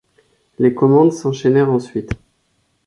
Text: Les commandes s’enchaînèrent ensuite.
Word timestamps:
Les 0.57 0.73
commandes 0.73 1.13
s’enchaînèrent 1.13 1.69
ensuite. 1.69 2.13